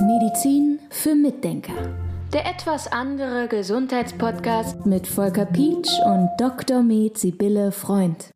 Medizin 0.00 0.80
für 0.90 1.14
Mitdenker. 1.14 1.74
Der 2.32 2.46
etwas 2.46 2.90
andere 2.90 3.48
Gesundheitspodcast 3.48 4.86
mit 4.86 5.06
Volker 5.06 5.44
Pietsch 5.44 5.90
und 6.04 6.30
Dr. 6.38 6.82
Med 6.82 7.18
Sibylle 7.18 7.72
Freund. 7.72 8.30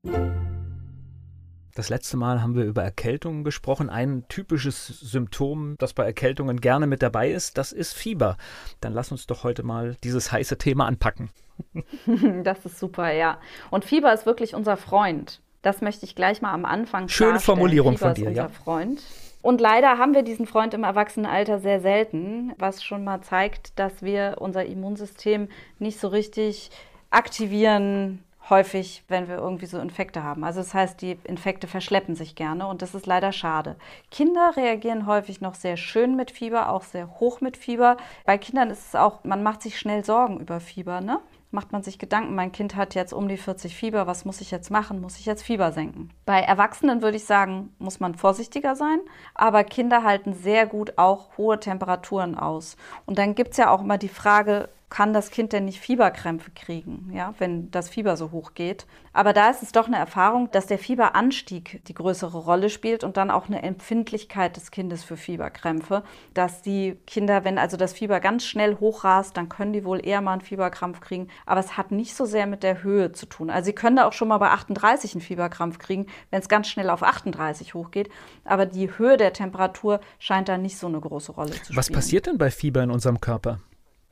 Das 1.75 1.89
letzte 1.89 2.19
Mal 2.19 2.43
haben 2.43 2.57
wir 2.57 2.65
über 2.65 2.83
Erkältungen 2.83 3.43
gesprochen. 3.43 3.89
Ein 3.89 4.25
typisches 4.29 4.87
Symptom, 4.87 5.77
das 5.79 5.95
bei 5.95 6.05
Erkältungen 6.05 6.61
gerne 6.61 6.87
mit 6.87 7.01
dabei 7.01 7.31
ist, 7.31 7.57
das 7.57 7.73
ist 7.73 7.95
Fieber. 7.95 8.37
Dann 8.81 8.93
lass 8.93 9.11
uns 9.13 9.27
doch 9.27 9.45
heute 9.45 9.63
mal 9.63 9.97
dieses 10.05 10.31
heiße 10.31 10.59
Thema 10.59 10.87
anpacken. 10.87 11.31
Das 12.45 12.65
ist 12.67 12.79
super, 12.79 13.13
ja. 13.13 13.39
Und 13.71 13.85
Fieber 13.85 14.13
ist 14.13 14.27
wirklich 14.27 14.55
unser 14.55 14.77
Freund. 14.77 15.41
Das 15.63 15.81
möchte 15.81 16.07
ich 16.07 16.15
gleich 16.15 16.43
mal 16.43 16.53
am 16.53 16.65
Anfang 16.65 17.09
Schöne 17.09 17.31
klarstellen. 17.31 17.57
Formulierung 17.57 17.99
Fieber 17.99 18.07
von 18.07 18.15
dir, 18.15 18.23
ist 18.23 18.29
unser 18.29 18.43
ja. 18.43 18.49
Freund. 18.49 19.03
Und 19.43 19.61
leider 19.61 19.99
haben 19.99 20.15
wir 20.15 20.23
diesen 20.23 20.47
Freund 20.47 20.75
im 20.75 20.85
Erwachsenenalter 20.85 21.59
sehr 21.61 21.81
selten, 21.81 22.53
was 22.59 22.85
schon 22.85 23.05
mal 23.05 23.23
zeigt, 23.23 23.79
dass 23.79 24.03
wir 24.03 24.37
unser 24.39 24.67
Immunsystem 24.67 25.49
nicht 25.79 25.99
so 25.99 26.09
richtig 26.09 26.71
aktivieren, 27.11 28.23
häufig, 28.51 29.05
wenn 29.09 29.29
wir 29.29 29.37
irgendwie 29.37 29.67
so 29.67 29.79
Infekte 29.79 30.23
haben. 30.25 30.45
Also 30.45 30.61
das 30.61 30.75
heißt, 30.75 31.01
die 31.01 31.17
Infekte 31.25 31.69
verschleppen 31.69 32.17
sich 32.17 32.35
gerne 32.35 32.67
und 32.67 32.83
das 32.83 32.95
ist 32.95 33.07
leider 33.07 33.33
schade. 33.33 33.77
Kinder 34.11 34.53
reagieren 34.57 35.07
häufig 35.07 35.41
noch 35.41 35.55
sehr 35.55 35.77
schön 35.77 36.17
mit 36.17 36.31
Fieber, 36.31 36.69
auch 36.69 36.83
sehr 36.83 37.21
hoch 37.21 37.41
mit 37.41 37.57
Fieber. 37.57 37.97
Bei 38.27 38.37
Kindern 38.37 38.71
ist 38.71 38.89
es 38.89 38.95
auch, 38.95 39.25
man 39.25 39.43
macht 39.43 39.63
sich 39.63 39.79
schnell 39.79 40.05
Sorgen 40.05 40.41
über 40.41 40.61
Fieber, 40.61 41.01
ne? 41.01 41.21
Macht 41.51 41.73
man 41.73 41.83
sich 41.83 41.99
Gedanken, 41.99 42.35
mein 42.35 42.53
Kind 42.53 42.77
hat 42.77 42.95
jetzt 42.95 43.13
um 43.13 43.29
die 43.29 43.37
40 43.37 43.75
Fieber, 43.77 44.07
was 44.07 44.25
muss 44.25 44.41
ich 44.41 44.51
jetzt 44.51 44.71
machen? 44.71 45.01
Muss 45.01 45.19
ich 45.19 45.27
jetzt 45.27 45.43
Fieber 45.43 45.73
senken? 45.73 46.11
Bei 46.25 46.41
Erwachsenen 46.41 47.03
würde 47.03 47.17
ich 47.17 47.25
sagen, 47.25 47.75
muss 47.79 48.01
man 48.01 48.15
vorsichtiger 48.15 48.77
sein, 48.77 49.01
aber 49.35 49.65
Kinder 49.65 50.05
halten 50.05 50.35
sehr 50.35 50.67
gut 50.67 50.97
auch 50.97 51.37
hohe 51.37 51.59
Temperaturen 51.59 52.37
aus. 52.37 52.77
Und 53.07 53.19
dann 53.19 53.35
gibt 53.35 53.53
es 53.53 53.57
ja 53.57 53.71
auch 53.71 53.83
immer 53.83 53.99
die 53.99 54.09
Frage, 54.09 54.69
kann 54.91 55.13
das 55.13 55.31
Kind 55.31 55.53
denn 55.53 55.65
nicht 55.65 55.81
Fieberkrämpfe 55.81 56.51
kriegen, 56.51 57.11
ja, 57.15 57.33
wenn 57.39 57.71
das 57.71 57.89
Fieber 57.89 58.17
so 58.17 58.33
hoch 58.33 58.55
geht. 58.55 58.87
Aber 59.13 59.33
da 59.33 59.49
ist 59.49 59.63
es 59.63 59.73
doch 59.73 59.87
eine 59.87 59.97
Erfahrung, 59.97 60.51
dass 60.51 60.67
der 60.67 60.79
Fieberanstieg 60.79 61.85
die 61.87 61.95
größere 61.95 62.39
Rolle 62.39 62.71
spielt 62.71 63.05
und 63.05 63.17
dann 63.17 63.31
auch 63.31 63.47
eine 63.47 63.63
Empfindlichkeit 63.63 64.57
des 64.57 64.73
Kindes 64.73 65.05
für 65.05 65.17
Fieberkrämpfe, 65.17 66.03
dass 66.35 66.63
die 66.63 66.99
Kinder, 67.07 67.45
wenn 67.45 67.57
also 67.57 67.77
das 67.77 67.93
Fieber 67.93 68.19
ganz 68.19 68.45
schnell 68.45 68.79
hochrast, 68.81 69.37
dann 69.37 69.49
können 69.49 69.73
die 69.73 69.85
wohl 69.85 70.05
eher 70.05 70.21
mal 70.21 70.33
einen 70.33 70.41
Fieberkrampf 70.41 71.01
kriegen. 71.01 71.29
Aber 71.47 71.61
es 71.61 71.77
hat 71.77 71.93
nicht 71.93 72.15
so 72.15 72.25
sehr 72.25 72.49
mit 72.49 72.65
der 72.65 72.83
Höhe 72.83 73.13
zu 73.13 73.27
tun. 73.27 73.49
Also 73.49 73.67
sie 73.67 73.73
können 73.73 73.97
da 73.97 74.09
auch 74.09 74.13
schon 74.13 74.29
mal 74.29 74.39
bei 74.39 74.51
38 74.51 75.15
einen 75.15 75.21
Fieberkrampf 75.21 75.79
kriegen, 75.79 76.07
wenn 76.31 76.41
es 76.41 76.49
ganz 76.49 76.69
schnell 76.69 76.91
auf 76.91 77.05
38 77.05 77.75
hochgeht. 77.75 78.11
Aber 78.45 78.67
die 78.67 78.99
Höhe 78.99 79.17
der 79.17 79.33
Temperatur 79.33 80.01
scheint 80.19 80.49
da 80.49 80.59
nicht 80.59 80.79
so 80.79 80.89
eine 80.89 81.01
große 81.01 81.31
Rolle 81.33 81.53
zu 81.53 81.65
spielen. 81.65 81.77
Was 81.77 81.91
passiert 81.91 82.27
denn 82.27 82.39
bei 82.39 82.51
Fieber 82.51 82.83
in 82.83 82.91
unserem 82.91 83.21
Körper? 83.21 83.61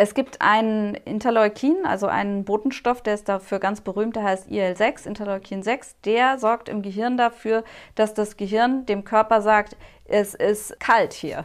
Es 0.01 0.15
gibt 0.15 0.41
einen 0.41 0.95
Interleukin, 0.95 1.85
also 1.85 2.07
einen 2.07 2.45
Botenstoff, 2.45 3.03
der 3.03 3.15
ist 3.15 3.29
dafür 3.29 3.59
ganz 3.59 3.81
berühmt, 3.81 4.15
der 4.15 4.23
heißt 4.23 4.49
IL-6, 4.49 5.09
Interleukin 5.09 5.65
6. 5.65 5.97
Der 6.05 6.39
sorgt 6.39 6.69
im 6.69 6.83
Gehirn 6.83 7.17
dafür, 7.17 7.65
dass 7.97 8.15
das 8.15 8.37
Gehirn 8.37 8.87
dem 8.87 9.03
Körper 9.03 9.43
sagt, 9.43 9.77
es 10.05 10.35
ist 10.35 10.79
kalt 10.79 11.15
hier. 11.15 11.43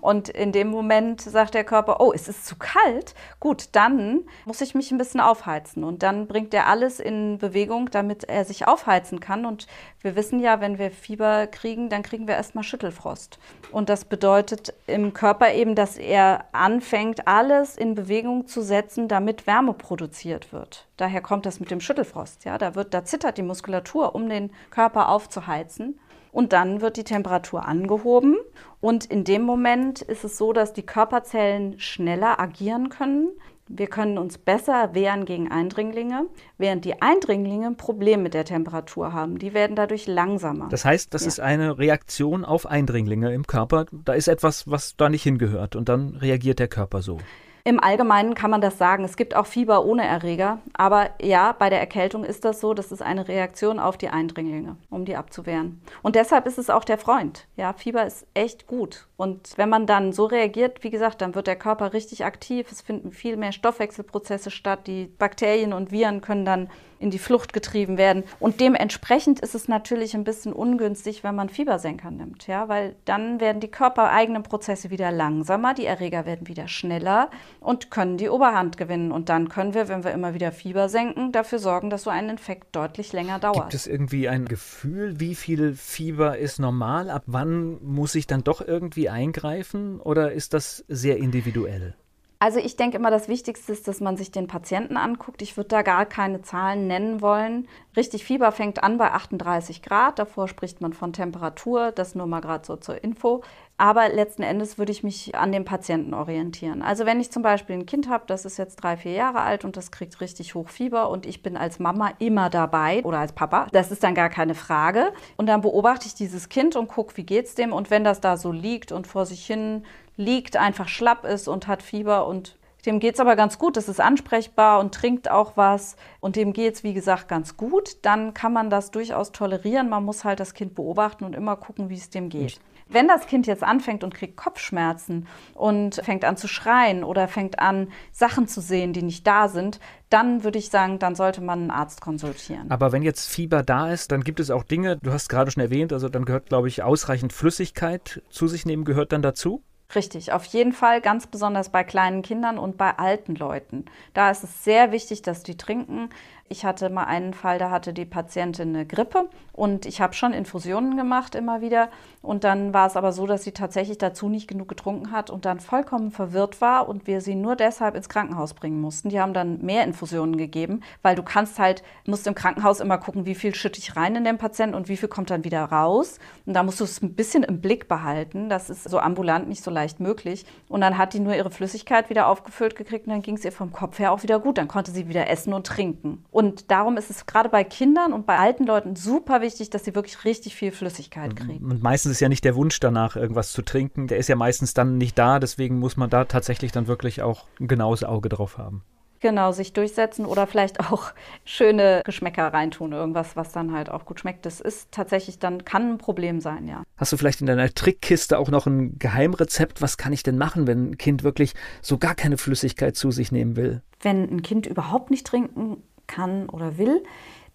Und 0.00 0.28
in 0.28 0.52
dem 0.52 0.68
Moment 0.68 1.20
sagt 1.20 1.54
der 1.54 1.64
Körper, 1.64 2.00
oh, 2.00 2.12
es 2.12 2.28
ist 2.28 2.46
zu 2.46 2.56
kalt. 2.56 3.14
Gut, 3.38 3.68
dann 3.72 4.20
muss 4.44 4.60
ich 4.60 4.74
mich 4.74 4.90
ein 4.90 4.98
bisschen 4.98 5.20
aufheizen. 5.20 5.84
Und 5.84 6.02
dann 6.02 6.26
bringt 6.26 6.54
er 6.54 6.66
alles 6.66 7.00
in 7.00 7.38
Bewegung, 7.38 7.90
damit 7.90 8.24
er 8.24 8.44
sich 8.44 8.66
aufheizen 8.66 9.20
kann. 9.20 9.46
Und 9.46 9.66
wir 10.00 10.16
wissen 10.16 10.40
ja, 10.40 10.60
wenn 10.60 10.78
wir 10.78 10.90
Fieber 10.90 11.46
kriegen, 11.46 11.88
dann 11.88 12.02
kriegen 12.02 12.26
wir 12.26 12.34
erstmal 12.34 12.64
Schüttelfrost. 12.64 13.38
Und 13.72 13.88
das 13.88 14.04
bedeutet 14.04 14.74
im 14.86 15.12
Körper 15.12 15.52
eben, 15.52 15.74
dass 15.74 15.96
er 15.96 16.44
anfängt, 16.52 17.26
alles 17.26 17.76
in 17.76 17.94
Bewegung 17.94 18.46
zu 18.46 18.62
setzen, 18.62 19.08
damit 19.08 19.46
Wärme 19.46 19.74
produziert 19.74 20.52
wird. 20.52 20.86
Daher 20.96 21.20
kommt 21.20 21.46
das 21.46 21.60
mit 21.60 21.70
dem 21.70 21.80
Schüttelfrost. 21.80 22.44
Ja, 22.44 22.58
da, 22.58 22.74
wird, 22.74 22.94
da 22.94 23.04
zittert 23.04 23.38
die 23.38 23.42
Muskulatur, 23.42 24.14
um 24.14 24.28
den 24.28 24.50
Körper 24.70 25.08
aufzuheizen. 25.08 25.98
Und 26.32 26.52
dann 26.52 26.80
wird 26.80 26.96
die 26.96 27.04
Temperatur 27.04 27.66
angehoben. 27.66 28.36
Und 28.80 29.04
in 29.06 29.24
dem 29.24 29.42
Moment 29.42 30.00
ist 30.02 30.24
es 30.24 30.38
so, 30.38 30.52
dass 30.52 30.72
die 30.72 30.82
Körperzellen 30.86 31.78
schneller 31.80 32.40
agieren 32.40 32.88
können. 32.88 33.28
Wir 33.72 33.86
können 33.86 34.18
uns 34.18 34.36
besser 34.36 34.94
wehren 34.94 35.24
gegen 35.26 35.48
Eindringlinge, 35.50 36.26
während 36.58 36.84
die 36.84 37.00
Eindringlinge 37.00 37.68
ein 37.68 37.76
Problem 37.76 38.20
mit 38.22 38.34
der 38.34 38.44
Temperatur 38.44 39.12
haben. 39.12 39.38
Die 39.38 39.54
werden 39.54 39.76
dadurch 39.76 40.08
langsamer. 40.08 40.68
Das 40.70 40.84
heißt, 40.84 41.14
das 41.14 41.22
Ja. 41.22 41.28
ist 41.28 41.40
eine 41.40 41.78
Reaktion 41.78 42.44
auf 42.44 42.66
Eindringlinge 42.66 43.32
im 43.32 43.46
Körper. 43.46 43.86
Da 44.04 44.14
ist 44.14 44.26
etwas, 44.26 44.68
was 44.68 44.96
da 44.96 45.08
nicht 45.08 45.22
hingehört 45.22 45.76
und 45.76 45.88
dann 45.88 46.16
reagiert 46.16 46.58
der 46.58 46.66
Körper 46.66 47.00
so. 47.00 47.18
Im 47.64 47.82
Allgemeinen 47.82 48.34
kann 48.34 48.50
man 48.50 48.60
das 48.60 48.78
sagen. 48.78 49.04
Es 49.04 49.16
gibt 49.16 49.36
auch 49.36 49.46
Fieber 49.46 49.84
ohne 49.84 50.06
Erreger. 50.06 50.58
Aber 50.72 51.10
ja, 51.20 51.52
bei 51.52 51.70
der 51.70 51.80
Erkältung 51.80 52.24
ist 52.24 52.44
das 52.44 52.60
so. 52.60 52.74
Das 52.74 52.92
ist 52.92 53.02
eine 53.02 53.28
Reaktion 53.28 53.78
auf 53.78 53.96
die 53.96 54.08
Eindringlinge, 54.08 54.76
um 54.88 55.04
die 55.04 55.16
abzuwehren. 55.16 55.80
Und 56.02 56.16
deshalb 56.16 56.46
ist 56.46 56.58
es 56.58 56.70
auch 56.70 56.84
der 56.84 56.98
Freund. 56.98 57.46
Ja, 57.56 57.72
Fieber 57.72 58.06
ist 58.06 58.26
echt 58.34 58.66
gut. 58.66 59.06
Und 59.20 59.58
wenn 59.58 59.68
man 59.68 59.86
dann 59.86 60.14
so 60.14 60.24
reagiert, 60.24 60.82
wie 60.82 60.88
gesagt, 60.88 61.20
dann 61.20 61.34
wird 61.34 61.46
der 61.46 61.56
Körper 61.56 61.92
richtig 61.92 62.24
aktiv. 62.24 62.72
Es 62.72 62.80
finden 62.80 63.12
viel 63.12 63.36
mehr 63.36 63.52
Stoffwechselprozesse 63.52 64.50
statt. 64.50 64.86
Die 64.86 65.12
Bakterien 65.18 65.74
und 65.74 65.92
Viren 65.92 66.22
können 66.22 66.46
dann 66.46 66.70
in 67.00 67.10
die 67.10 67.18
Flucht 67.18 67.52
getrieben 67.52 67.98
werden. 67.98 68.24
Und 68.38 68.60
dementsprechend 68.60 69.40
ist 69.40 69.54
es 69.54 69.68
natürlich 69.68 70.14
ein 70.14 70.22
bisschen 70.22 70.52
ungünstig, 70.52 71.24
wenn 71.24 71.34
man 71.34 71.48
Fiebersenker 71.48 72.10
nimmt, 72.10 72.46
ja, 72.46 72.68
weil 72.68 72.94
dann 73.06 73.40
werden 73.40 73.60
die 73.60 73.70
körpereigenen 73.70 74.42
Prozesse 74.42 74.90
wieder 74.90 75.10
langsamer, 75.10 75.72
die 75.72 75.86
Erreger 75.86 76.26
werden 76.26 76.46
wieder 76.46 76.68
schneller 76.68 77.30
und 77.58 77.90
können 77.90 78.18
die 78.18 78.28
Oberhand 78.28 78.76
gewinnen. 78.76 79.12
Und 79.12 79.30
dann 79.30 79.48
können 79.48 79.72
wir, 79.72 79.88
wenn 79.88 80.04
wir 80.04 80.12
immer 80.12 80.34
wieder 80.34 80.52
Fieber 80.52 80.88
senken, 80.88 81.32
dafür 81.32 81.58
sorgen, 81.58 81.88
dass 81.88 82.02
so 82.02 82.10
ein 82.10 82.28
Infekt 82.28 82.76
deutlich 82.76 83.12
länger 83.14 83.38
dauert. 83.38 83.56
Gibt 83.56 83.74
es 83.74 83.86
irgendwie 83.86 84.28
ein 84.28 84.44
Gefühl, 84.44 85.18
wie 85.18 85.34
viel 85.34 85.74
Fieber 85.74 86.36
ist 86.36 86.58
normal? 86.58 87.08
Ab 87.08 87.22
wann 87.26 87.78
muss 87.82 88.14
ich 88.14 88.26
dann 88.26 88.44
doch 88.44 88.60
irgendwie 88.60 89.08
eingreifen? 89.10 90.00
Oder 90.00 90.32
ist 90.32 90.54
das 90.54 90.84
sehr 90.88 91.18
individuell? 91.18 91.94
Also 92.42 92.58
ich 92.58 92.76
denke 92.76 92.96
immer, 92.96 93.10
das 93.10 93.28
Wichtigste 93.28 93.70
ist, 93.70 93.86
dass 93.86 94.00
man 94.00 94.16
sich 94.16 94.30
den 94.30 94.46
Patienten 94.46 94.96
anguckt. 94.96 95.42
Ich 95.42 95.58
würde 95.58 95.68
da 95.68 95.82
gar 95.82 96.06
keine 96.06 96.40
Zahlen 96.40 96.86
nennen 96.86 97.20
wollen. 97.20 97.68
Richtig 97.98 98.24
Fieber 98.24 98.50
fängt 98.50 98.82
an 98.82 98.96
bei 98.96 99.10
38 99.10 99.82
Grad. 99.82 100.18
Davor 100.18 100.48
spricht 100.48 100.80
man 100.80 100.94
von 100.94 101.12
Temperatur. 101.12 101.92
Das 101.92 102.14
nur 102.14 102.26
mal 102.26 102.40
gerade 102.40 102.64
so 102.66 102.76
zur 102.76 103.04
Info. 103.04 103.42
Aber 103.80 104.10
letzten 104.10 104.42
Endes 104.42 104.76
würde 104.76 104.92
ich 104.92 105.02
mich 105.02 105.34
an 105.34 105.52
dem 105.52 105.64
Patienten 105.64 106.12
orientieren. 106.12 106.82
Also 106.82 107.06
wenn 107.06 107.18
ich 107.18 107.32
zum 107.32 107.42
Beispiel 107.42 107.76
ein 107.76 107.86
Kind 107.86 108.10
habe, 108.10 108.24
das 108.26 108.44
ist 108.44 108.58
jetzt 108.58 108.76
drei, 108.76 108.98
vier 108.98 109.12
Jahre 109.12 109.40
alt 109.40 109.64
und 109.64 109.74
das 109.78 109.90
kriegt 109.90 110.20
richtig 110.20 110.54
hoch 110.54 110.68
Fieber 110.68 111.08
und 111.08 111.24
ich 111.24 111.42
bin 111.42 111.56
als 111.56 111.78
Mama 111.78 112.12
immer 112.18 112.50
dabei 112.50 113.02
oder 113.04 113.20
als 113.20 113.32
Papa, 113.32 113.68
das 113.72 113.90
ist 113.90 114.02
dann 114.02 114.14
gar 114.14 114.28
keine 114.28 114.54
Frage. 114.54 115.14
Und 115.38 115.46
dann 115.46 115.62
beobachte 115.62 116.06
ich 116.06 116.14
dieses 116.14 116.50
Kind 116.50 116.76
und 116.76 116.88
gucke, 116.88 117.16
wie 117.16 117.24
geht's 117.24 117.54
dem. 117.54 117.72
Und 117.72 117.90
wenn 117.90 118.04
das 118.04 118.20
da 118.20 118.36
so 118.36 118.52
liegt 118.52 118.92
und 118.92 119.06
vor 119.06 119.24
sich 119.24 119.46
hin 119.46 119.86
liegt, 120.18 120.58
einfach 120.58 120.88
schlapp 120.88 121.24
ist 121.24 121.48
und 121.48 121.66
hat 121.66 121.82
Fieber 121.82 122.26
und 122.26 122.58
dem 122.86 123.00
geht 123.00 123.14
es 123.14 123.20
aber 123.20 123.36
ganz 123.36 123.58
gut, 123.58 123.76
das 123.76 123.88
ist 123.88 124.00
ansprechbar 124.00 124.80
und 124.80 124.94
trinkt 124.94 125.30
auch 125.30 125.56
was 125.56 125.96
und 126.20 126.36
dem 126.36 126.52
geht 126.52 126.74
es, 126.74 126.84
wie 126.84 126.94
gesagt, 126.94 127.28
ganz 127.28 127.56
gut, 127.56 127.98
dann 128.02 128.34
kann 128.34 128.52
man 128.52 128.70
das 128.70 128.90
durchaus 128.90 129.32
tolerieren. 129.32 129.88
Man 129.88 130.04
muss 130.04 130.24
halt 130.24 130.40
das 130.40 130.54
Kind 130.54 130.74
beobachten 130.74 131.24
und 131.24 131.34
immer 131.34 131.56
gucken, 131.56 131.88
wie 131.88 131.96
es 131.96 132.10
dem 132.10 132.28
geht. 132.28 132.60
Wenn 132.92 133.06
das 133.06 133.28
Kind 133.28 133.46
jetzt 133.46 133.62
anfängt 133.62 134.02
und 134.02 134.14
kriegt 134.14 134.36
Kopfschmerzen 134.36 135.28
und 135.54 135.96
fängt 136.02 136.24
an 136.24 136.36
zu 136.36 136.48
schreien 136.48 137.04
oder 137.04 137.28
fängt 137.28 137.60
an, 137.60 137.92
Sachen 138.10 138.48
zu 138.48 138.60
sehen, 138.60 138.92
die 138.92 139.02
nicht 139.02 139.24
da 139.26 139.48
sind, 139.48 139.78
dann 140.08 140.42
würde 140.42 140.58
ich 140.58 140.70
sagen, 140.70 140.98
dann 140.98 141.14
sollte 141.14 141.40
man 141.40 141.60
einen 141.60 141.70
Arzt 141.70 142.00
konsultieren. 142.00 142.68
Aber 142.68 142.90
wenn 142.90 143.02
jetzt 143.02 143.28
Fieber 143.28 143.62
da 143.62 143.92
ist, 143.92 144.10
dann 144.10 144.24
gibt 144.24 144.40
es 144.40 144.50
auch 144.50 144.64
Dinge, 144.64 144.96
du 144.96 145.12
hast 145.12 145.28
gerade 145.28 145.52
schon 145.52 145.62
erwähnt, 145.62 145.92
also 145.92 146.08
dann 146.08 146.24
gehört, 146.24 146.48
glaube 146.48 146.66
ich, 146.66 146.82
ausreichend 146.82 147.32
Flüssigkeit 147.32 148.22
zu 148.28 148.48
sich 148.48 148.66
nehmen, 148.66 148.84
gehört 148.84 149.12
dann 149.12 149.22
dazu? 149.22 149.62
Richtig, 149.94 150.30
auf 150.32 150.44
jeden 150.44 150.72
Fall, 150.72 151.00
ganz 151.00 151.26
besonders 151.26 151.70
bei 151.70 151.82
kleinen 151.82 152.22
Kindern 152.22 152.58
und 152.58 152.76
bei 152.76 152.96
alten 152.96 153.34
Leuten. 153.34 153.86
Da 154.14 154.30
ist 154.30 154.44
es 154.44 154.62
sehr 154.62 154.92
wichtig, 154.92 155.22
dass 155.22 155.42
die 155.42 155.56
trinken. 155.56 156.10
Ich 156.52 156.64
hatte 156.64 156.90
mal 156.90 157.04
einen 157.04 157.32
Fall, 157.32 157.58
da 157.58 157.70
hatte 157.70 157.92
die 157.92 158.04
Patientin 158.04 158.70
eine 158.70 158.84
Grippe 158.84 159.28
und 159.52 159.86
ich 159.86 160.00
habe 160.00 160.14
schon 160.14 160.32
Infusionen 160.32 160.96
gemacht 160.96 161.36
immer 161.36 161.60
wieder. 161.60 161.90
Und 162.22 162.42
dann 162.42 162.74
war 162.74 162.88
es 162.88 162.96
aber 162.96 163.12
so, 163.12 163.24
dass 163.28 163.44
sie 163.44 163.52
tatsächlich 163.52 163.98
dazu 163.98 164.28
nicht 164.28 164.48
genug 164.48 164.66
getrunken 164.66 165.12
hat 165.12 165.30
und 165.30 165.44
dann 165.44 165.60
vollkommen 165.60 166.10
verwirrt 166.10 166.60
war 166.60 166.88
und 166.88 167.06
wir 167.06 167.20
sie 167.20 167.36
nur 167.36 167.54
deshalb 167.54 167.94
ins 167.94 168.08
Krankenhaus 168.08 168.54
bringen 168.54 168.80
mussten. 168.80 169.10
Die 169.10 169.20
haben 169.20 169.32
dann 169.32 169.64
mehr 169.64 169.84
Infusionen 169.84 170.36
gegeben, 170.38 170.80
weil 171.02 171.14
du 171.14 171.22
kannst 171.22 171.60
halt, 171.60 171.84
musst 172.04 172.26
im 172.26 172.34
Krankenhaus 172.34 172.80
immer 172.80 172.98
gucken, 172.98 173.26
wie 173.26 173.36
viel 173.36 173.54
schütte 173.54 173.78
ich 173.78 173.94
rein 173.94 174.16
in 174.16 174.24
den 174.24 174.36
Patienten 174.36 174.74
und 174.74 174.88
wie 174.88 174.96
viel 174.96 175.08
kommt 175.08 175.30
dann 175.30 175.44
wieder 175.44 175.62
raus. 175.62 176.18
Und 176.46 176.54
da 176.54 176.64
musst 176.64 176.80
du 176.80 176.84
es 176.84 177.00
ein 177.00 177.14
bisschen 177.14 177.44
im 177.44 177.60
Blick 177.60 177.86
behalten. 177.86 178.48
Das 178.48 178.70
ist 178.70 178.90
so 178.90 178.98
ambulant 178.98 179.48
nicht 179.48 179.62
so 179.62 179.70
leicht 179.70 180.00
möglich. 180.00 180.44
Und 180.68 180.80
dann 180.80 180.98
hat 180.98 181.14
die 181.14 181.20
nur 181.20 181.36
ihre 181.36 181.52
Flüssigkeit 181.52 182.10
wieder 182.10 182.26
aufgefüllt 182.26 182.74
gekriegt 182.74 183.06
und 183.06 183.12
dann 183.12 183.22
ging 183.22 183.36
es 183.36 183.44
ihr 183.44 183.52
vom 183.52 183.70
Kopf 183.70 184.00
her 184.00 184.10
auch 184.10 184.24
wieder 184.24 184.40
gut. 184.40 184.58
Dann 184.58 184.66
konnte 184.66 184.90
sie 184.90 185.08
wieder 185.08 185.30
essen 185.30 185.52
und 185.52 185.64
trinken. 185.64 186.24
Und 186.32 186.39
darum 186.68 186.96
ist 186.96 187.10
es 187.10 187.26
gerade 187.26 187.48
bei 187.48 187.64
Kindern 187.64 188.12
und 188.12 188.26
bei 188.26 188.38
alten 188.38 188.64
Leuten 188.64 188.96
super 188.96 189.40
wichtig, 189.40 189.70
dass 189.70 189.84
sie 189.84 189.94
wirklich 189.94 190.24
richtig 190.24 190.54
viel 190.54 190.72
Flüssigkeit 190.72 191.36
kriegen. 191.36 191.70
Und 191.70 191.82
meistens 191.82 192.12
ist 192.12 192.20
ja 192.20 192.28
nicht 192.28 192.44
der 192.44 192.54
Wunsch 192.54 192.80
danach, 192.80 193.16
irgendwas 193.16 193.52
zu 193.52 193.62
trinken. 193.62 194.06
Der 194.06 194.18
ist 194.18 194.28
ja 194.28 194.36
meistens 194.36 194.74
dann 194.74 194.98
nicht 194.98 195.18
da. 195.18 195.38
Deswegen 195.38 195.78
muss 195.78 195.96
man 195.96 196.10
da 196.10 196.24
tatsächlich 196.24 196.72
dann 196.72 196.86
wirklich 196.86 197.22
auch 197.22 197.46
ein 197.58 197.68
genaues 197.68 198.04
Auge 198.04 198.28
drauf 198.28 198.58
haben. 198.58 198.84
Genau, 199.20 199.52
sich 199.52 199.74
durchsetzen 199.74 200.24
oder 200.24 200.46
vielleicht 200.46 200.80
auch 200.80 201.12
schöne 201.44 202.00
Geschmäcker 202.04 202.52
reintun, 202.54 202.92
irgendwas, 202.92 203.36
was 203.36 203.52
dann 203.52 203.72
halt 203.72 203.90
auch 203.90 204.06
gut 204.06 204.20
schmeckt. 204.20 204.46
Das 204.46 204.60
ist 204.60 204.90
tatsächlich 204.92 205.38
dann, 205.38 205.66
kann 205.66 205.92
ein 205.92 205.98
Problem 205.98 206.40
sein, 206.40 206.66
ja. 206.66 206.82
Hast 206.96 207.12
du 207.12 207.18
vielleicht 207.18 207.42
in 207.42 207.46
deiner 207.46 207.68
Trickkiste 207.68 208.38
auch 208.38 208.48
noch 208.48 208.66
ein 208.66 208.98
Geheimrezept? 208.98 209.82
Was 209.82 209.98
kann 209.98 210.14
ich 210.14 210.22
denn 210.22 210.38
machen, 210.38 210.66
wenn 210.66 210.90
ein 210.90 210.98
Kind 210.98 211.22
wirklich 211.22 211.54
so 211.82 211.98
gar 211.98 212.14
keine 212.14 212.38
Flüssigkeit 212.38 212.96
zu 212.96 213.10
sich 213.10 213.30
nehmen 213.30 213.56
will? 213.56 213.82
Wenn 214.00 214.22
ein 214.22 214.42
Kind 214.42 214.66
überhaupt 214.66 215.10
nicht 215.10 215.26
trinken 215.26 215.82
kann 216.10 216.48
oder 216.48 216.76
will, 216.76 217.02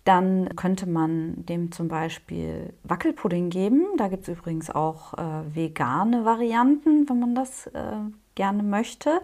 dann 0.05 0.55
könnte 0.55 0.87
man 0.87 1.45
dem 1.45 1.71
zum 1.71 1.87
Beispiel 1.87 2.73
Wackelpudding 2.83 3.49
geben. 3.49 3.85
Da 3.97 4.07
gibt 4.07 4.27
es 4.27 4.37
übrigens 4.37 4.69
auch 4.69 5.13
äh, 5.13 5.55
vegane 5.55 6.25
Varianten, 6.25 7.09
wenn 7.09 7.19
man 7.19 7.35
das 7.35 7.67
äh, 7.67 7.97
gerne 8.35 8.63
möchte, 8.63 9.21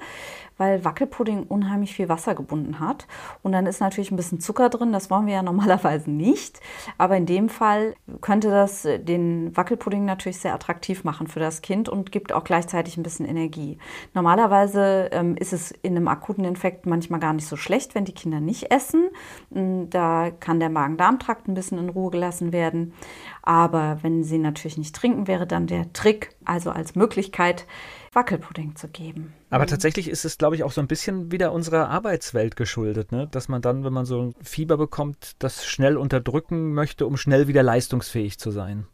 weil 0.58 0.86
Wackelpudding 0.86 1.44
unheimlich 1.44 1.94
viel 1.94 2.08
Wasser 2.08 2.36
gebunden 2.36 2.80
hat. 2.80 3.08
Und 3.42 3.52
dann 3.52 3.66
ist 3.66 3.82
natürlich 3.82 4.12
ein 4.12 4.16
bisschen 4.16 4.40
Zucker 4.40 4.70
drin, 4.70 4.92
das 4.92 5.10
wollen 5.10 5.26
wir 5.26 5.34
ja 5.34 5.44
normalerweise 5.52 6.10
nicht. 6.10 6.60
Aber 6.98 7.18
in 7.18 7.26
dem 7.26 7.50
Fall 7.50 7.96
könnte 8.22 8.50
das 8.50 8.84
den 8.84 9.56
Wackelpudding 9.56 10.06
natürlich 10.06 10.40
sehr 10.40 10.54
attraktiv 10.54 11.04
machen 11.04 11.28
für 11.28 11.40
das 11.40 11.62
Kind 11.62 11.90
und 11.90 12.12
gibt 12.12 12.32
auch 12.32 12.44
gleichzeitig 12.44 12.98
ein 12.98 13.04
bisschen 13.04 13.26
Energie. 13.26 13.78
Normalerweise 14.14 15.10
ähm, 15.12 15.36
ist 15.36 15.54
es 15.54 15.72
in 15.72 15.96
einem 15.96 16.08
akuten 16.08 16.46
Infekt 16.46 16.86
manchmal 16.86 17.20
gar 17.20 17.34
nicht 17.34 17.48
so 17.48 17.56
schlecht, 17.56 17.96
wenn 17.96 18.06
die 18.06 18.14
Kinder 18.14 18.40
nicht 18.40 18.72
essen. 18.72 19.10
Hm, 19.54 19.90
da 19.90 20.30
kann 20.30 20.60
der 20.60 20.70
Magen-Darm-Trakt 20.70 21.48
ein 21.48 21.56
bisschen 21.56 21.80
in 21.80 21.90
Ruhe 21.90 22.12
gelassen 22.12 22.54
werden. 22.54 22.94
Aber 23.42 24.00
wenn 24.02 24.24
sie 24.24 24.38
natürlich 24.38 24.78
nicht 24.78 24.96
trinken, 24.96 25.28
wäre 25.28 25.48
dann 25.48 25.68
der 25.68 25.92
Trick, 25.94 26.36
also 26.46 26.70
als 26.70 26.96
Möglichkeit, 26.96 27.66
Wackelpudding 28.14 28.76
zu 28.76 28.90
geben. 28.90 29.34
Aber 29.50 29.64
mhm. 29.64 29.70
tatsächlich 29.70 30.10
ist 30.10 30.26
es, 30.26 30.38
glaube 30.38 30.56
ich, 30.56 30.64
auch 30.64 30.72
so 30.72 30.82
ein 30.82 30.88
bisschen 30.88 31.32
wieder 31.32 31.54
unserer 31.54 31.90
Arbeitswelt 31.90 32.56
geschuldet, 32.56 33.12
ne? 33.12 33.28
dass 33.32 33.48
man 33.48 33.62
dann, 33.62 33.84
wenn 33.84 33.94
man 33.94 34.06
so 34.06 34.22
ein 34.22 34.36
Fieber 34.44 34.78
bekommt, 34.78 35.36
das 35.40 35.66
schnell 35.66 35.96
unterdrücken 35.96 36.74
möchte, 36.74 37.06
um 37.06 37.16
schnell 37.16 37.48
wieder 37.48 37.64
leistungsfähig 37.64 38.38
zu 38.38 38.52
sein. 38.52 38.86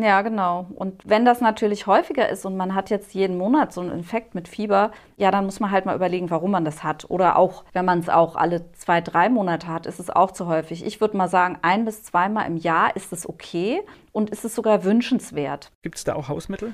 Ja, 0.00 0.22
genau. 0.22 0.68
Und 0.74 1.02
wenn 1.04 1.26
das 1.26 1.42
natürlich 1.42 1.86
häufiger 1.86 2.26
ist 2.30 2.46
und 2.46 2.56
man 2.56 2.74
hat 2.74 2.88
jetzt 2.88 3.12
jeden 3.12 3.36
Monat 3.36 3.74
so 3.74 3.82
einen 3.82 3.90
Infekt 3.90 4.34
mit 4.34 4.48
Fieber, 4.48 4.90
ja, 5.18 5.30
dann 5.30 5.44
muss 5.44 5.60
man 5.60 5.70
halt 5.70 5.84
mal 5.84 5.94
überlegen, 5.94 6.30
warum 6.30 6.50
man 6.50 6.64
das 6.64 6.82
hat. 6.82 7.10
Oder 7.10 7.36
auch, 7.36 7.64
wenn 7.74 7.84
man 7.84 7.98
es 7.98 8.08
auch 8.08 8.34
alle 8.34 8.72
zwei, 8.72 9.02
drei 9.02 9.28
Monate 9.28 9.66
hat, 9.66 9.84
ist 9.84 10.00
es 10.00 10.08
auch 10.08 10.30
zu 10.30 10.46
häufig. 10.46 10.86
Ich 10.86 11.02
würde 11.02 11.18
mal 11.18 11.28
sagen, 11.28 11.58
ein 11.60 11.84
bis 11.84 12.04
zweimal 12.04 12.46
im 12.46 12.56
Jahr 12.56 12.96
ist 12.96 13.12
es 13.12 13.28
okay 13.28 13.82
und 14.12 14.30
ist 14.30 14.46
es 14.46 14.54
sogar 14.54 14.84
wünschenswert. 14.84 15.70
Gibt 15.82 15.98
es 15.98 16.04
da 16.04 16.14
auch 16.14 16.28
Hausmittel? 16.28 16.72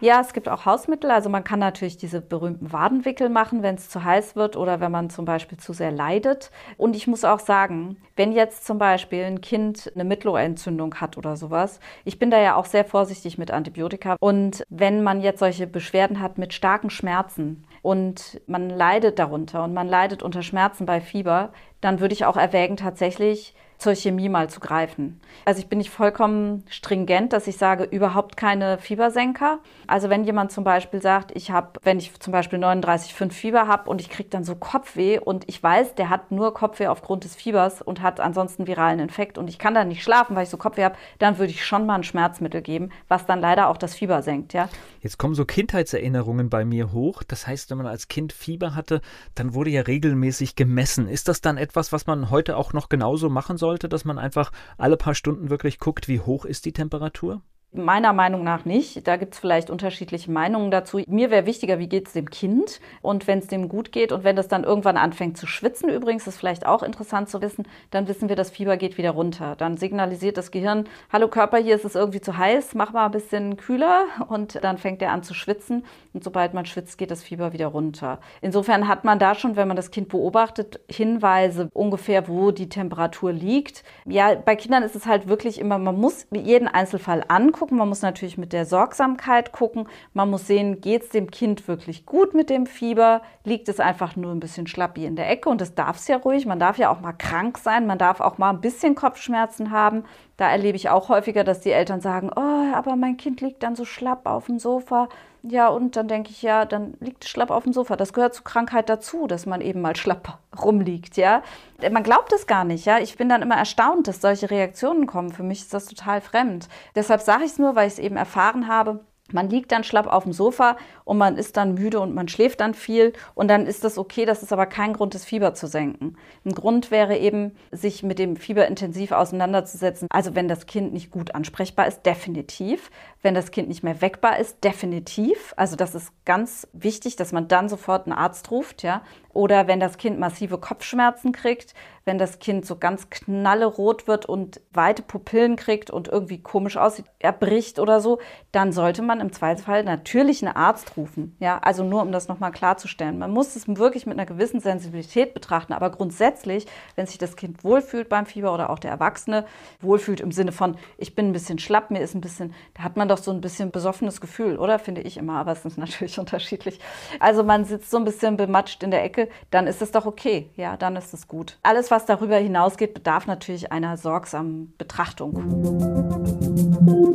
Ja, 0.00 0.20
es 0.20 0.34
gibt 0.34 0.48
auch 0.48 0.66
Hausmittel. 0.66 1.10
Also 1.10 1.30
man 1.30 1.42
kann 1.42 1.58
natürlich 1.58 1.96
diese 1.96 2.20
berühmten 2.20 2.70
Wadenwickel 2.70 3.30
machen, 3.30 3.62
wenn 3.62 3.76
es 3.76 3.88
zu 3.88 4.04
heiß 4.04 4.36
wird 4.36 4.54
oder 4.54 4.78
wenn 4.80 4.92
man 4.92 5.08
zum 5.08 5.24
Beispiel 5.24 5.56
zu 5.56 5.72
sehr 5.72 5.90
leidet. 5.90 6.50
Und 6.76 6.94
ich 6.94 7.06
muss 7.06 7.24
auch 7.24 7.40
sagen, 7.40 7.96
wenn 8.14 8.32
jetzt 8.32 8.66
zum 8.66 8.76
Beispiel 8.78 9.24
ein 9.24 9.40
Kind 9.40 9.90
eine 9.94 10.04
Mittelohrentzündung 10.04 10.96
hat 10.96 11.16
oder 11.16 11.36
sowas, 11.36 11.80
ich 12.04 12.18
bin 12.18 12.30
da 12.30 12.38
ja 12.38 12.56
auch 12.56 12.66
sehr 12.66 12.84
vorsichtig 12.84 13.38
mit 13.38 13.50
Antibiotika. 13.50 14.16
Und 14.20 14.64
wenn 14.68 15.02
man 15.02 15.22
jetzt 15.22 15.38
solche 15.38 15.66
Beschwerden 15.66 16.20
hat 16.20 16.36
mit 16.36 16.52
starken 16.52 16.90
Schmerzen 16.90 17.64
und 17.80 18.42
man 18.46 18.68
leidet 18.68 19.18
darunter 19.18 19.64
und 19.64 19.72
man 19.72 19.88
leidet 19.88 20.22
unter 20.22 20.42
Schmerzen 20.42 20.84
bei 20.84 21.00
Fieber, 21.00 21.52
dann 21.80 22.00
würde 22.00 22.12
ich 22.12 22.26
auch 22.26 22.36
erwägen, 22.36 22.76
tatsächlich 22.76 23.54
zur 23.78 23.94
Chemie 23.94 24.28
mal 24.28 24.48
zu 24.48 24.60
greifen. 24.60 25.20
Also 25.44 25.60
ich 25.60 25.68
bin 25.68 25.78
nicht 25.78 25.90
vollkommen 25.90 26.64
stringent, 26.68 27.32
dass 27.32 27.46
ich 27.46 27.56
sage, 27.56 27.84
überhaupt 27.84 28.36
keine 28.36 28.78
Fiebersenker. 28.78 29.58
Also 29.86 30.10
wenn 30.10 30.24
jemand 30.24 30.50
zum 30.52 30.64
Beispiel 30.64 31.02
sagt, 31.02 31.32
ich 31.34 31.50
habe, 31.50 31.78
wenn 31.82 31.98
ich 31.98 32.18
zum 32.18 32.32
Beispiel 32.32 32.58
39,5 32.58 33.32
Fieber 33.32 33.68
habe 33.68 33.90
und 33.90 34.00
ich 34.00 34.08
kriege 34.08 34.28
dann 34.30 34.44
so 34.44 34.54
Kopfweh 34.54 35.18
und 35.18 35.48
ich 35.48 35.62
weiß, 35.62 35.94
der 35.94 36.08
hat 36.08 36.30
nur 36.30 36.54
Kopfweh 36.54 36.86
aufgrund 36.86 37.24
des 37.24 37.34
Fiebers 37.34 37.82
und 37.82 38.02
hat 38.02 38.20
ansonsten 38.20 38.66
viralen 38.66 38.98
Infekt 38.98 39.38
und 39.38 39.48
ich 39.48 39.58
kann 39.58 39.74
dann 39.74 39.88
nicht 39.88 40.02
schlafen, 40.02 40.34
weil 40.36 40.44
ich 40.44 40.50
so 40.50 40.56
Kopfweh 40.56 40.84
habe, 40.84 40.96
dann 41.18 41.38
würde 41.38 41.52
ich 41.52 41.64
schon 41.64 41.86
mal 41.86 41.96
ein 41.96 42.04
Schmerzmittel 42.04 42.62
geben, 42.62 42.90
was 43.08 43.26
dann 43.26 43.40
leider 43.40 43.68
auch 43.68 43.76
das 43.76 43.94
Fieber 43.94 44.22
senkt. 44.22 44.52
Ja? 44.54 44.68
Jetzt 45.00 45.18
kommen 45.18 45.34
so 45.34 45.44
Kindheitserinnerungen 45.44 46.50
bei 46.50 46.64
mir 46.64 46.92
hoch. 46.92 47.22
Das 47.22 47.46
heißt, 47.46 47.70
wenn 47.70 47.78
man 47.78 47.86
als 47.86 48.08
Kind 48.08 48.32
Fieber 48.32 48.74
hatte, 48.74 49.00
dann 49.34 49.54
wurde 49.54 49.70
ja 49.70 49.82
regelmäßig 49.82 50.56
gemessen. 50.56 51.08
Ist 51.08 51.28
das 51.28 51.40
dann 51.40 51.58
etwas, 51.58 51.92
was 51.92 52.06
man 52.06 52.30
heute 52.30 52.56
auch 52.56 52.72
noch 52.72 52.88
genauso 52.88 53.28
machen 53.28 53.56
soll? 53.56 53.65
Sollte, 53.66 53.88
dass 53.88 54.04
man 54.04 54.18
einfach 54.18 54.52
alle 54.78 54.96
paar 54.96 55.16
Stunden 55.16 55.50
wirklich 55.50 55.80
guckt, 55.80 56.06
wie 56.06 56.20
hoch 56.20 56.44
ist 56.44 56.66
die 56.66 56.72
Temperatur? 56.72 57.42
Meiner 57.72 58.12
Meinung 58.12 58.42
nach 58.44 58.64
nicht. 58.64 59.06
Da 59.06 59.16
gibt 59.16 59.34
es 59.34 59.40
vielleicht 59.40 59.70
unterschiedliche 59.70 60.30
Meinungen 60.30 60.70
dazu. 60.70 61.02
Mir 61.08 61.30
wäre 61.30 61.46
wichtiger, 61.46 61.78
wie 61.78 61.88
geht 61.88 62.06
es 62.06 62.14
dem 62.14 62.30
Kind 62.30 62.80
und 63.02 63.26
wenn 63.26 63.40
es 63.40 63.48
dem 63.48 63.68
gut 63.68 63.92
geht 63.92 64.12
und 64.12 64.24
wenn 64.24 64.36
das 64.36 64.48
dann 64.48 64.64
irgendwann 64.64 64.96
anfängt 64.96 65.36
zu 65.36 65.46
schwitzen, 65.46 65.90
übrigens 65.90 66.26
ist 66.26 66.38
vielleicht 66.38 66.64
auch 66.64 66.82
interessant 66.82 67.28
zu 67.28 67.42
wissen, 67.42 67.66
dann 67.90 68.08
wissen 68.08 68.28
wir, 68.28 68.36
das 68.36 68.50
Fieber 68.50 68.76
geht 68.76 68.96
wieder 68.96 69.10
runter. 69.10 69.56
Dann 69.56 69.76
signalisiert 69.76 70.38
das 70.38 70.52
Gehirn, 70.52 70.88
hallo 71.12 71.28
Körper, 71.28 71.58
hier 71.58 71.74
ist 71.74 71.84
es 71.84 71.96
irgendwie 71.96 72.20
zu 72.20 72.38
heiß, 72.38 72.74
mach 72.76 72.92
mal 72.92 73.06
ein 73.06 73.10
bisschen 73.10 73.56
kühler 73.56 74.04
und 74.28 74.62
dann 74.64 74.78
fängt 74.78 75.02
er 75.02 75.10
an 75.10 75.22
zu 75.22 75.34
schwitzen 75.34 75.84
und 76.14 76.24
sobald 76.24 76.54
man 76.54 76.64
schwitzt, 76.64 76.96
geht 76.96 77.10
das 77.10 77.22
Fieber 77.22 77.52
wieder 77.52 77.66
runter. 77.66 78.20
Insofern 78.40 78.88
hat 78.88 79.04
man 79.04 79.18
da 79.18 79.34
schon, 79.34 79.56
wenn 79.56 79.68
man 79.68 79.76
das 79.76 79.90
Kind 79.90 80.08
beobachtet, 80.08 80.80
Hinweise 80.88 81.68
ungefähr, 81.74 82.26
wo 82.28 82.52
die 82.52 82.70
Temperatur 82.70 83.32
liegt. 83.32 83.82
Ja, 84.06 84.34
bei 84.34 84.56
Kindern 84.56 84.82
ist 84.82 84.96
es 84.96 85.04
halt 85.04 85.28
wirklich 85.28 85.60
immer, 85.60 85.78
man 85.78 86.00
muss 86.00 86.26
jeden 86.30 86.68
Einzelfall 86.68 87.24
angucken 87.28 87.55
gucken. 87.56 87.78
Man 87.78 87.88
muss 87.88 88.02
natürlich 88.02 88.38
mit 88.38 88.52
der 88.52 88.66
Sorgsamkeit 88.66 89.52
gucken. 89.52 89.88
Man 90.12 90.30
muss 90.30 90.46
sehen, 90.46 90.80
geht 90.80 91.04
es 91.04 91.08
dem 91.08 91.30
Kind 91.30 91.66
wirklich 91.68 92.06
gut 92.06 92.34
mit 92.34 92.50
dem 92.50 92.66
Fieber? 92.66 93.22
Liegt 93.44 93.68
es 93.68 93.80
einfach 93.80 94.16
nur 94.16 94.32
ein 94.32 94.40
bisschen 94.40 94.66
schlappi 94.66 95.04
in 95.04 95.16
der 95.16 95.30
Ecke? 95.30 95.48
Und 95.48 95.60
das 95.60 95.74
darf 95.74 95.96
es 95.96 96.08
ja 96.08 96.16
ruhig. 96.16 96.46
Man 96.46 96.60
darf 96.60 96.78
ja 96.78 96.90
auch 96.90 97.00
mal 97.00 97.12
krank 97.12 97.58
sein. 97.58 97.86
Man 97.86 97.98
darf 97.98 98.20
auch 98.20 98.38
mal 98.38 98.50
ein 98.50 98.60
bisschen 98.60 98.94
Kopfschmerzen 98.94 99.70
haben. 99.70 100.04
Da 100.36 100.50
erlebe 100.50 100.76
ich 100.76 100.90
auch 100.90 101.08
häufiger, 101.08 101.44
dass 101.44 101.60
die 101.60 101.70
Eltern 101.70 102.00
sagen, 102.00 102.30
oh, 102.36 102.74
aber 102.74 102.96
mein 102.96 103.16
Kind 103.16 103.40
liegt 103.40 103.62
dann 103.62 103.74
so 103.74 103.84
schlapp 103.84 104.26
auf 104.26 104.46
dem 104.46 104.58
Sofa. 104.58 105.08
Ja, 105.42 105.68
und 105.68 105.96
dann 105.96 106.08
denke 106.08 106.30
ich, 106.30 106.42
ja, 106.42 106.64
dann 106.64 106.94
liegt 107.00 107.24
schlapp 107.24 107.50
auf 107.50 107.64
dem 107.64 107.72
Sofa. 107.72 107.96
Das 107.96 108.12
gehört 108.12 108.34
zur 108.34 108.44
Krankheit 108.44 108.88
dazu, 108.88 109.26
dass 109.26 109.46
man 109.46 109.60
eben 109.60 109.80
mal 109.80 109.96
schlapp 109.96 110.38
rumliegt, 110.62 111.16
ja. 111.16 111.42
Man 111.90 112.02
glaubt 112.02 112.32
es 112.32 112.46
gar 112.46 112.64
nicht, 112.64 112.84
ja. 112.86 112.98
Ich 112.98 113.16
bin 113.16 113.28
dann 113.28 113.42
immer 113.42 113.56
erstaunt, 113.56 114.08
dass 114.08 114.20
solche 114.20 114.50
Reaktionen 114.50 115.06
kommen. 115.06 115.32
Für 115.32 115.42
mich 115.42 115.60
ist 115.60 115.74
das 115.74 115.86
total 115.86 116.20
fremd. 116.20 116.68
Deshalb 116.94 117.20
sage 117.20 117.44
ich 117.44 117.52
es 117.52 117.58
nur, 117.58 117.76
weil 117.76 117.86
ich 117.86 117.94
es 117.94 117.98
eben 117.98 118.16
erfahren 118.16 118.68
habe. 118.68 119.00
Man 119.32 119.50
liegt 119.50 119.72
dann 119.72 119.82
schlapp 119.82 120.06
auf 120.06 120.22
dem 120.22 120.32
Sofa 120.32 120.76
und 121.04 121.18
man 121.18 121.36
ist 121.36 121.56
dann 121.56 121.74
müde 121.74 121.98
und 121.98 122.14
man 122.14 122.28
schläft 122.28 122.60
dann 122.60 122.74
viel 122.74 123.12
und 123.34 123.48
dann 123.48 123.66
ist 123.66 123.82
das 123.82 123.98
okay, 123.98 124.24
das 124.24 124.44
ist 124.44 124.52
aber 124.52 124.66
kein 124.66 124.92
Grund, 124.92 125.14
das 125.14 125.24
Fieber 125.24 125.52
zu 125.52 125.66
senken. 125.66 126.16
Ein 126.44 126.52
Grund 126.52 126.92
wäre 126.92 127.16
eben, 127.18 127.56
sich 127.72 128.04
mit 128.04 128.20
dem 128.20 128.36
Fieber 128.36 128.68
intensiv 128.68 129.10
auseinanderzusetzen. 129.10 130.06
Also 130.10 130.36
wenn 130.36 130.46
das 130.46 130.66
Kind 130.66 130.92
nicht 130.92 131.10
gut 131.10 131.34
ansprechbar 131.34 131.88
ist, 131.88 132.06
definitiv. 132.06 132.90
Wenn 133.26 133.34
das 133.34 133.50
Kind 133.50 133.66
nicht 133.66 133.82
mehr 133.82 134.00
weckbar 134.02 134.38
ist, 134.38 134.62
definitiv. 134.62 135.52
Also 135.56 135.74
das 135.74 135.96
ist 135.96 136.12
ganz 136.24 136.68
wichtig, 136.72 137.16
dass 137.16 137.32
man 137.32 137.48
dann 137.48 137.68
sofort 137.68 138.06
einen 138.06 138.16
Arzt 138.16 138.52
ruft, 138.52 138.84
ja. 138.84 139.02
Oder 139.32 139.66
wenn 139.66 139.80
das 139.80 139.98
Kind 139.98 140.18
massive 140.18 140.56
Kopfschmerzen 140.56 141.32
kriegt, 141.32 141.74
wenn 142.06 142.16
das 142.16 142.38
Kind 142.38 142.64
so 142.64 142.76
ganz 142.76 143.10
knallerot 143.10 144.06
wird 144.06 144.24
und 144.24 144.62
weite 144.72 145.02
Pupillen 145.02 145.56
kriegt 145.56 145.90
und 145.90 146.08
irgendwie 146.08 146.40
komisch 146.40 146.78
aussieht, 146.78 147.04
erbricht 147.18 147.78
oder 147.78 148.00
so, 148.00 148.18
dann 148.52 148.72
sollte 148.72 149.02
man 149.02 149.20
im 149.20 149.32
Zweifelsfall 149.32 149.82
natürlich 149.82 150.42
einen 150.42 150.56
Arzt 150.56 150.96
rufen. 150.96 151.36
Ja, 151.40 151.58
also 151.58 151.84
nur 151.84 152.00
um 152.00 152.12
das 152.12 152.28
nochmal 152.28 152.52
klarzustellen. 152.52 153.18
Man 153.18 153.32
muss 153.32 153.56
es 153.56 153.66
wirklich 153.68 154.06
mit 154.06 154.16
einer 154.16 154.24
gewissen 154.24 154.60
Sensibilität 154.60 155.34
betrachten, 155.34 155.74
aber 155.74 155.90
grundsätzlich, 155.90 156.66
wenn 156.94 157.06
sich 157.06 157.18
das 157.18 157.36
Kind 157.36 157.62
wohlfühlt 157.64 158.08
beim 158.08 158.24
Fieber 158.24 158.54
oder 158.54 158.70
auch 158.70 158.78
der 158.78 158.92
Erwachsene 158.92 159.44
wohlfühlt 159.80 160.20
im 160.20 160.32
Sinne 160.32 160.52
von, 160.52 160.76
ich 160.96 161.14
bin 161.14 161.28
ein 161.28 161.32
bisschen 161.32 161.58
schlapp, 161.58 161.90
mir 161.90 162.00
ist 162.00 162.14
ein 162.14 162.20
bisschen, 162.22 162.54
da 162.74 162.84
hat 162.84 162.96
man 162.96 163.08
doch 163.16 163.22
so 163.22 163.30
ein 163.30 163.40
bisschen 163.40 163.70
besoffenes 163.70 164.20
Gefühl, 164.20 164.58
oder? 164.58 164.78
Finde 164.78 165.00
ich 165.00 165.16
immer, 165.16 165.34
aber 165.38 165.52
es 165.52 165.64
ist 165.64 165.78
natürlich 165.78 166.18
unterschiedlich. 166.20 166.78
Also 167.20 167.42
man 167.42 167.64
sitzt 167.64 167.90
so 167.90 167.96
ein 167.96 168.04
bisschen 168.04 168.36
bematscht 168.36 168.82
in 168.82 168.90
der 168.90 169.02
Ecke 169.04 169.28
dann 169.50 169.66
ist 169.66 169.82
es 169.82 169.90
doch 169.90 170.06
okay. 170.06 170.50
Ja, 170.56 170.76
dann 170.76 170.96
ist 170.96 171.14
es 171.14 171.28
gut. 171.28 171.58
Alles, 171.62 171.90
was 171.90 172.06
darüber 172.06 172.36
hinausgeht, 172.36 172.94
bedarf 172.94 173.26
natürlich 173.26 173.72
einer 173.72 173.96
sorgsamen 173.96 174.74
Betrachtung. 174.78 175.32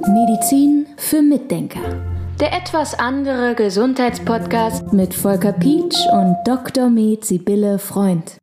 Medizin 0.08 0.88
für 0.98 1.22
Mitdenker. 1.22 1.82
Der 2.40 2.54
etwas 2.54 2.98
andere 2.98 3.54
Gesundheitspodcast 3.54 4.94
mit 4.94 5.14
Volker 5.14 5.54
Pietsch 5.54 6.00
und 6.12 6.36
Dr. 6.46 6.90
Med 6.90 7.24
Sibylle 7.24 7.78
Freund. 7.78 8.38